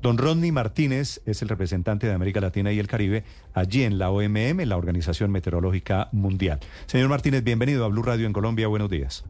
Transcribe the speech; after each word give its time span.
Don 0.00 0.16
Rodney 0.16 0.52
Martínez 0.52 1.20
es 1.26 1.42
el 1.42 1.48
representante 1.48 2.06
de 2.06 2.12
América 2.12 2.40
Latina 2.40 2.70
y 2.70 2.78
el 2.78 2.86
Caribe 2.86 3.24
allí 3.52 3.82
en 3.82 3.98
la 3.98 4.10
OMM, 4.10 4.64
la 4.64 4.76
Organización 4.76 5.32
Meteorológica 5.32 6.08
Mundial. 6.12 6.60
Señor 6.86 7.08
Martínez, 7.08 7.42
bienvenido 7.42 7.84
a 7.84 7.88
Blue 7.88 8.02
Radio 8.02 8.26
en 8.26 8.32
Colombia. 8.32 8.68
Buenos 8.68 8.90
días. 8.90 9.24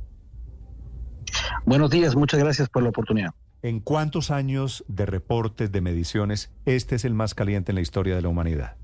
Buenos 1.65 1.91
días, 1.91 2.17
muchas 2.17 2.41
gracias 2.41 2.69
por 2.69 2.83
la 2.83 2.91
oportunidad. 2.91 3.31
¿En 3.63 3.81
cuántos 3.81 4.31
años 4.31 4.85
de 4.89 5.07
reportes, 5.07 5.73
de 5.73 5.81
mediciones, 5.81 6.51
este 6.67 6.97
es 6.97 7.05
el 7.07 7.15
más 7.15 7.35
caliente 7.35 7.73
en 7.73 7.77
la 7.77 7.81
historia 7.81 8.15
de 8.15 8.23
la 8.23 8.29
humanidad? 8.29 8.77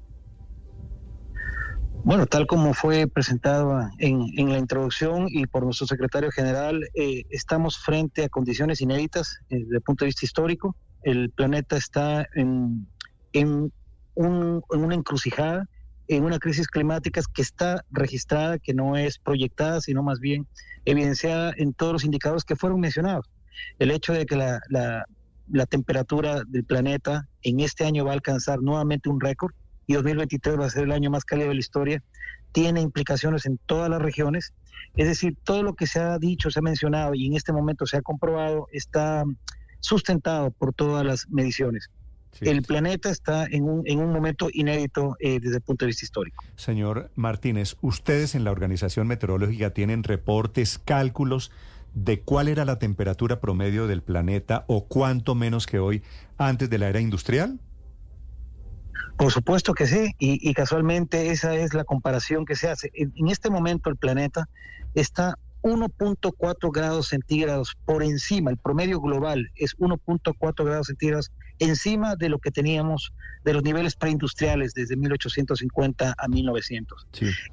Bueno, 2.03 2.27
tal 2.27 2.47
como 2.47 2.75
fue 2.75 3.07
presentado 3.07 3.81
en, 3.99 4.51
la 4.51 4.59
introducción 4.59 5.27
y 5.29 5.47
por 5.47 5.65
nuestro 5.65 5.87
secretario 5.87 6.31
general, 6.31 6.83
eh, 6.95 7.25
estamos 7.31 7.79
frente 7.79 8.25
a 8.25 8.29
condiciones 8.29 8.81
inéditas 8.81 9.39
eh, 9.49 9.61
desde 9.61 9.77
el 9.77 9.83
punto 9.83 10.05
de 10.05 10.09
vista 10.09 10.27
histórico. 10.27 10.77
El 11.05 11.31
planeta 11.31 11.77
está 11.77 12.27
en, 12.35 12.87
en, 13.33 13.73
un, 14.15 14.63
en 14.71 14.85
una 14.85 14.95
encrucijada, 14.95 15.69
en 16.09 16.25
una 16.25 16.39
crisis 16.39 16.67
climática 16.69 17.21
que 17.33 17.43
está 17.43 17.85
registrada, 17.91 18.59
que 18.59 18.75
no 18.75 18.97
es 18.97 19.19
proyectada, 19.19 19.81
sino 19.81 20.03
más 20.03 20.21
bien 20.21 20.47
evidenciada 20.85 21.53
en 21.57 21.73
todos 21.73 21.93
los 21.95 22.05
indicadores 22.05 22.45
que 22.45 22.57
fueron 22.57 22.81
mencionados. 22.81 23.31
El 23.79 23.91
hecho 23.91 24.13
de 24.13 24.27
que 24.27 24.37
la, 24.37 24.61
la, 24.69 25.05
la 25.51 25.67
temperatura 25.67 26.43
del 26.47 26.65
planeta 26.65 27.29
en 27.43 27.61
este 27.61 27.85
año 27.85 28.05
va 28.05 28.11
a 28.11 28.15
alcanzar 28.15 28.61
nuevamente 28.61 29.09
un 29.09 29.21
récord, 29.21 29.53
y 29.87 29.95
2023 29.95 30.59
va 30.59 30.67
a 30.67 30.71
ser 30.71 30.85
el 30.85 30.93
año 30.93 31.11
más 31.11 31.25
cálido 31.25 31.49
de 31.49 31.55
la 31.55 31.61
historia, 31.61 32.03
tiene 32.53 32.81
implicaciones 32.81 33.47
en 33.47 33.59
todas 33.67 33.91
las 33.91 34.01
regiones. 34.01 34.55
Es 34.97 35.09
decir, 35.09 35.37
todo 35.45 35.63
lo 35.63 35.75
que 35.75 35.87
se 35.87 36.01
ha 36.01 36.19
dicho, 36.19 36.51
se 36.51 36.61
ha 36.61 36.63
mencionado 36.63 37.15
y 37.15 37.27
en 37.27 37.35
este 37.35 37.53
momento 37.53 37.85
se 37.85 37.97
ha 37.97 38.03
comprobado 38.03 38.69
está 38.73 39.25
sustentado 39.85 40.51
por 40.51 40.73
todas 40.73 41.05
las 41.05 41.29
mediciones. 41.29 41.91
El 42.41 42.63
planeta 42.63 43.11
está 43.11 43.47
en 43.47 43.65
un, 43.65 43.83
en 43.87 44.01
un 44.01 44.13
momento 44.13 44.49
inédito 44.53 45.17
eh, 45.21 45.39
desde 45.39 45.57
el 45.57 45.63
punto 45.63 45.85
de 45.85 45.89
vista 45.89 46.05
histórico. 46.05 46.43
Señor 46.57 47.13
Martínez, 47.15 47.77
ustedes 47.81 48.35
en 48.35 48.43
la 48.43 48.51
Organización 48.51 49.07
Meteorológica 49.07 49.71
tienen 49.71 50.03
reportes, 50.03 50.81
cálculos 50.85 51.53
de 51.95 52.21
cuál 52.21 52.49
era 52.49 52.65
la 52.65 52.79
temperatura 52.79 53.41
promedio 53.41 53.87
del 53.87 54.03
planeta 54.03 54.65
o 54.67 54.87
cuánto 54.87 55.35
menos 55.35 55.67
que 55.67 55.79
hoy 55.79 56.03
antes 56.37 56.69
de 56.69 56.79
la 56.79 56.89
era 56.89 57.01
industrial? 57.01 57.61
Por 59.17 59.31
supuesto 59.31 59.75
que 59.75 59.87
sí, 59.87 60.13
y, 60.19 60.53
casualmente 60.55 61.31
esa 61.31 61.55
es 61.55 61.73
la 61.73 61.85
comparación 61.85 62.45
que 62.45 62.57
se 62.57 62.69
hace. 62.69 62.91
En, 62.95 63.29
este 63.29 63.49
momento 63.49 63.89
el 63.89 63.97
planeta 63.97 64.49
está 64.95 65.39
1.4 65.65 66.71
grados 66.71 67.09
centígrados 67.09 67.75
por 67.87 68.03
encima, 68.03 68.51
el 68.51 68.59
promedio 68.59 69.01
global 69.01 69.51
es 69.57 69.75
1.4 69.79 70.65
grados 70.65 70.89
centígrados 70.89 71.33
encima 71.59 72.17
de 72.17 72.29
lo 72.29 72.39
que 72.39 72.51
teníamos 72.51 73.15
de 73.45 73.55
los 73.55 73.63
niveles 73.63 73.97
preindustriales 73.97 74.75
desde 74.75 74.97
1850 74.97 76.15
a 76.19 76.29
1900. 76.29 77.07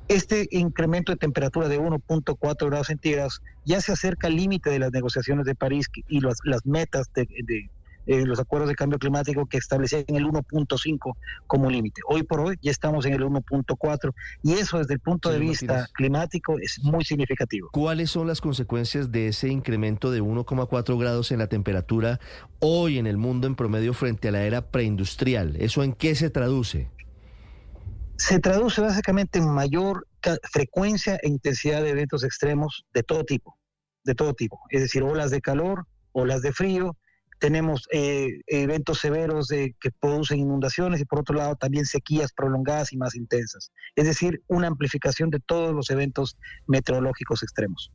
Este 0.09 0.45
incremento 0.51 1.13
de 1.13 1.17
temperatura 1.17 1.69
de 1.69 1.79
1.4 1.79 2.67
grados 2.67 2.87
centígrados 2.87 3.41
ya 3.63 3.79
se 3.79 3.93
acerca 3.93 4.27
al 4.27 4.35
límite 4.35 4.69
de 4.69 4.79
las 4.79 4.91
negociaciones 4.91 5.45
de 5.45 5.55
París 5.55 5.87
y 6.09 6.19
las, 6.19 6.39
las 6.43 6.65
metas 6.65 7.09
de 7.13 7.27
eh, 8.05 8.25
los 8.25 8.39
acuerdos 8.39 8.69
de 8.69 8.75
cambio 8.75 8.97
climático 8.97 9.45
que 9.45 9.57
establecían 9.57 10.03
el 10.07 10.25
1.5 10.25 11.15
como 11.47 11.69
límite. 11.69 12.01
Hoy 12.07 12.23
por 12.23 12.39
hoy 12.39 12.57
ya 12.61 12.71
estamos 12.71 13.05
en 13.05 13.13
el 13.13 13.21
1.4 13.21 14.13
y 14.43 14.53
eso 14.53 14.79
desde 14.79 14.95
el 14.95 14.99
punto 14.99 15.29
de 15.29 15.39
vista 15.39 15.87
climático 15.93 16.57
es 16.59 16.79
muy 16.83 17.03
significativo. 17.03 17.69
¿Cuáles 17.71 18.11
son 18.11 18.27
las 18.27 18.41
consecuencias 18.41 19.11
de 19.11 19.27
ese 19.27 19.49
incremento 19.49 20.11
de 20.11 20.21
1,4 20.21 20.99
grados 20.99 21.31
en 21.31 21.39
la 21.39 21.47
temperatura 21.47 22.19
hoy 22.59 22.97
en 22.97 23.07
el 23.07 23.17
mundo 23.17 23.47
en 23.47 23.55
promedio 23.55 23.93
frente 23.93 24.29
a 24.29 24.31
la 24.31 24.43
era 24.43 24.71
preindustrial? 24.71 25.55
¿Eso 25.57 25.83
en 25.83 25.93
qué 25.93 26.15
se 26.15 26.29
traduce? 26.29 26.89
Se 28.17 28.39
traduce 28.39 28.81
básicamente 28.81 29.39
en 29.39 29.49
mayor 29.49 30.07
frecuencia 30.51 31.17
e 31.21 31.27
intensidad 31.27 31.81
de 31.81 31.89
eventos 31.89 32.23
extremos 32.23 32.85
de 32.93 33.03
todo 33.03 33.23
tipo, 33.23 33.57
de 34.03 34.15
todo 34.15 34.33
tipo, 34.33 34.59
es 34.69 34.81
decir, 34.81 35.03
olas 35.03 35.31
de 35.31 35.41
calor, 35.41 35.87
olas 36.11 36.41
de 36.41 36.51
frío, 36.51 36.95
tenemos 37.41 37.87
eh, 37.91 38.41
eventos 38.45 38.99
severos 38.99 39.47
de, 39.47 39.75
que 39.81 39.89
producen 39.89 40.39
inundaciones 40.39 41.01
y 41.01 41.05
por 41.05 41.21
otro 41.21 41.35
lado 41.35 41.55
también 41.55 41.87
sequías 41.87 42.31
prolongadas 42.33 42.93
y 42.93 42.97
más 42.97 43.15
intensas. 43.15 43.71
Es 43.95 44.05
decir, 44.05 44.43
una 44.47 44.67
amplificación 44.67 45.31
de 45.31 45.39
todos 45.39 45.73
los 45.73 45.89
eventos 45.89 46.37
meteorológicos 46.67 47.41
extremos. 47.41 47.91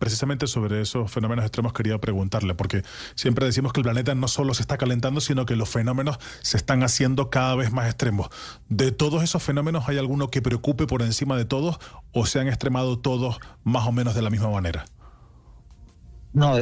Precisamente 0.00 0.48
sobre 0.48 0.80
esos 0.80 1.12
fenómenos 1.12 1.44
extremos 1.44 1.72
quería 1.72 1.98
preguntarle, 1.98 2.54
porque 2.56 2.82
siempre 3.14 3.46
decimos 3.46 3.72
que 3.72 3.80
el 3.80 3.84
planeta 3.84 4.14
no 4.16 4.26
solo 4.26 4.54
se 4.54 4.62
está 4.62 4.76
calentando, 4.76 5.20
sino 5.20 5.46
que 5.46 5.54
los 5.54 5.68
fenómenos 5.68 6.18
se 6.40 6.56
están 6.56 6.82
haciendo 6.82 7.30
cada 7.30 7.54
vez 7.54 7.70
más 7.70 7.86
extremos. 7.86 8.28
¿De 8.68 8.90
todos 8.90 9.22
esos 9.22 9.40
fenómenos 9.40 9.88
hay 9.88 9.98
alguno 9.98 10.30
que 10.30 10.42
preocupe 10.42 10.88
por 10.88 11.02
encima 11.02 11.36
de 11.36 11.44
todos 11.44 11.78
o 12.12 12.26
se 12.26 12.40
han 12.40 12.48
extremado 12.48 12.98
todos 12.98 13.38
más 13.62 13.86
o 13.86 13.92
menos 13.92 14.16
de 14.16 14.22
la 14.22 14.30
misma 14.30 14.50
manera? 14.50 14.84
No, 16.32 16.56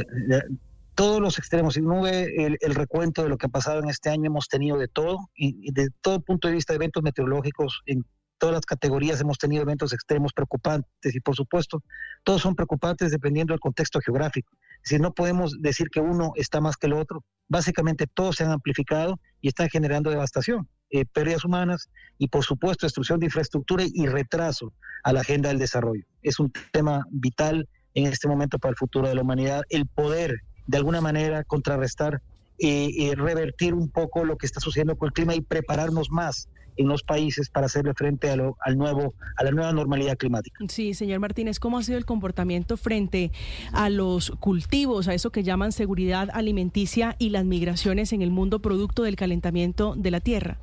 todos 0.97 1.21
los 1.21 1.37
extremos. 1.37 1.75
Si 1.75 1.81
no 1.81 2.01
ve 2.01 2.57
el, 2.59 2.75
recuento 2.75 3.21
de 3.21 3.29
lo 3.29 3.37
que 3.37 3.45
ha 3.45 3.49
pasado 3.49 3.79
en 3.79 3.87
este 3.87 4.09
año, 4.09 4.25
hemos 4.25 4.47
tenido 4.47 4.79
de 4.79 4.87
todo, 4.87 5.29
y, 5.35 5.71
de 5.71 5.89
todo 6.01 6.19
punto 6.21 6.47
de 6.47 6.55
vista 6.55 6.73
de 6.73 6.77
eventos 6.77 7.03
meteorológicos, 7.03 7.81
en 7.85 8.03
todas 8.39 8.55
las 8.55 8.65
categorías 8.65 9.21
hemos 9.21 9.37
tenido 9.37 9.61
eventos 9.61 9.93
extremos 9.93 10.33
preocupantes, 10.33 11.15
y 11.15 11.19
por 11.19 11.35
supuesto, 11.35 11.83
todos 12.23 12.41
son 12.41 12.55
preocupantes 12.55 13.11
dependiendo 13.11 13.53
del 13.53 13.59
contexto 13.59 13.99
geográfico. 14.01 14.51
Si 14.81 14.97
no 14.97 15.13
podemos 15.13 15.61
decir 15.61 15.89
que 15.91 15.99
uno 15.99 16.31
está 16.35 16.61
más 16.61 16.77
que 16.77 16.87
el 16.87 16.93
otro, 16.93 17.23
básicamente 17.47 18.07
todos 18.11 18.37
se 18.37 18.45
han 18.45 18.51
amplificado 18.51 19.19
y 19.39 19.49
están 19.49 19.69
generando 19.69 20.09
devastación, 20.09 20.67
eh, 20.89 21.05
pérdidas 21.05 21.45
humanas 21.45 21.91
y 22.17 22.29
por 22.29 22.43
supuesto 22.43 22.87
destrucción 22.87 23.19
de 23.19 23.27
infraestructura 23.27 23.83
y 23.85 24.07
retraso 24.07 24.73
a 25.03 25.13
la 25.13 25.21
agenda 25.21 25.49
del 25.49 25.59
desarrollo. 25.59 26.05
Es 26.23 26.39
un 26.39 26.51
tema 26.71 27.03
vital 27.11 27.69
en 27.93 28.07
este 28.07 28.27
momento 28.27 28.57
para 28.57 28.71
el 28.71 28.77
futuro 28.77 29.07
de 29.07 29.13
la 29.13 29.21
humanidad, 29.21 29.61
el 29.69 29.85
poder 29.85 30.41
de 30.67 30.77
alguna 30.77 31.01
manera 31.01 31.43
contrarrestar 31.43 32.21
y, 32.59 33.13
revertir 33.13 33.73
un 33.73 33.89
poco 33.89 34.25
lo 34.25 34.37
que 34.37 34.45
está 34.45 34.59
sucediendo 34.59 34.95
con 34.95 35.07
el 35.07 35.13
clima 35.13 35.35
y 35.35 35.41
prepararnos 35.41 36.09
más 36.09 36.49
en 36.75 36.87
los 36.87 37.03
países 37.03 37.49
para 37.49 37.65
hacerle 37.65 37.93
frente 37.93 38.29
a 38.29 38.35
lo, 38.35 38.55
al 38.61 38.77
nuevo, 38.77 39.13
a 39.35 39.43
la 39.43 39.51
nueva 39.51 39.71
normalidad 39.73 40.15
climática. 40.15 40.63
Sí, 40.69 40.93
señor 40.93 41.19
Martínez, 41.19 41.59
¿cómo 41.59 41.77
ha 41.77 41.83
sido 41.83 41.97
el 41.97 42.05
comportamiento 42.05 42.77
frente 42.77 43.31
a 43.73 43.89
los 43.89 44.31
cultivos, 44.39 45.07
a 45.07 45.13
eso 45.13 45.31
que 45.31 45.43
llaman 45.43 45.71
seguridad 45.71 46.29
alimenticia 46.33 47.15
y 47.17 47.29
las 47.29 47.45
migraciones 47.45 48.13
en 48.13 48.21
el 48.21 48.31
mundo 48.31 48.59
producto 48.59 49.03
del 49.03 49.15
calentamiento 49.15 49.95
de 49.95 50.11
la 50.11 50.19
tierra? 50.19 50.59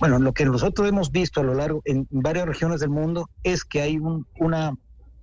Bueno, 0.00 0.18
lo 0.18 0.32
que 0.32 0.44
nosotros 0.44 0.88
hemos 0.88 1.12
visto 1.12 1.40
a 1.40 1.44
lo 1.44 1.54
largo 1.54 1.82
en 1.84 2.08
varias 2.10 2.46
regiones 2.46 2.80
del 2.80 2.90
mundo 2.90 3.28
es 3.44 3.64
que 3.64 3.82
hay 3.82 3.98
una, 3.98 4.74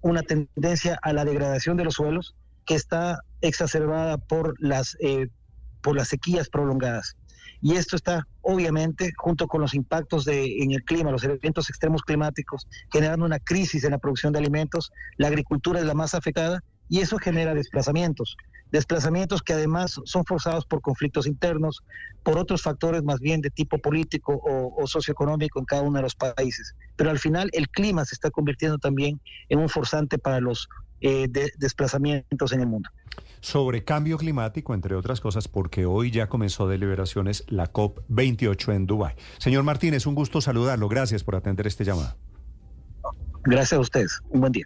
una 0.01 0.21
tendencia 0.21 0.99
a 1.01 1.13
la 1.13 1.25
degradación 1.25 1.77
de 1.77 1.83
los 1.83 1.95
suelos, 1.95 2.35
que 2.69 2.75
está 2.75 3.23
exacerbada 3.41 4.19
por 4.19 4.53
las, 4.59 4.95
eh, 4.99 5.27
por 5.81 5.95
las 5.95 6.09
sequías 6.09 6.49
prolongadas. 6.49 7.17
Y 7.63 7.73
esto 7.73 7.95
está, 7.95 8.27
obviamente, 8.41 9.11
junto 9.17 9.47
con 9.47 9.59
los 9.59 9.73
impactos 9.73 10.23
de, 10.23 10.61
en 10.61 10.71
el 10.71 10.83
clima, 10.83 11.09
los 11.09 11.23
eventos 11.23 11.67
extremos 11.71 12.03
climáticos, 12.03 12.67
generando 12.93 13.25
una 13.25 13.39
crisis 13.39 13.85
en 13.85 13.91
la 13.91 13.97
producción 13.97 14.33
de 14.33 14.39
alimentos. 14.39 14.91
La 15.17 15.29
agricultura 15.29 15.79
es 15.79 15.87
la 15.87 15.95
más 15.95 16.13
afectada 16.13 16.63
y 16.87 16.99
eso 16.99 17.17
genera 17.17 17.55
desplazamientos. 17.55 18.37
Desplazamientos 18.71 19.41
que 19.41 19.53
además 19.53 19.99
son 20.05 20.23
forzados 20.25 20.63
por 20.67 20.81
conflictos 20.81 21.25
internos, 21.25 21.81
por 22.21 22.37
otros 22.37 22.61
factores 22.61 23.01
más 23.01 23.19
bien 23.19 23.41
de 23.41 23.49
tipo 23.49 23.79
político 23.79 24.39
o, 24.43 24.85
socioeconómico 24.85 25.57
en 25.57 25.65
cada 25.65 25.81
uno 25.81 25.97
de 25.97 26.03
los 26.03 26.13
países. 26.13 26.75
Pero 26.95 27.09
al 27.09 27.17
final 27.17 27.49
el 27.53 27.67
clima 27.67 28.05
se 28.05 28.13
está 28.13 28.29
convirtiendo 28.29 28.77
también 28.77 29.19
en 29.49 29.57
un 29.57 29.69
forzante 29.69 30.19
para 30.19 30.39
los 30.39 30.69
eh, 31.01 31.27
de 31.29 31.51
desplazamientos 31.57 32.51
en 32.51 32.61
el 32.61 32.67
mundo. 32.67 32.89
Sobre 33.41 33.83
cambio 33.83 34.17
climático, 34.17 34.73
entre 34.73 34.95
otras 34.95 35.21
cosas, 35.21 35.47
porque 35.47 35.85
hoy 35.85 36.11
ya 36.11 36.27
comenzó 36.27 36.67
deliberaciones 36.67 37.45
la 37.47 37.71
COP28 37.71 38.75
en 38.75 38.85
Dubái. 38.85 39.15
Señor 39.37 39.63
Martínez, 39.63 40.05
un 40.05 40.15
gusto 40.15 40.41
saludarlo. 40.41 40.89
Gracias 40.89 41.23
por 41.23 41.35
atender 41.35 41.65
este 41.67 41.85
llamado. 41.85 42.15
Gracias 43.43 43.73
a 43.73 43.79
ustedes. 43.79 44.19
Un 44.29 44.41
buen 44.41 44.51
día. 44.51 44.65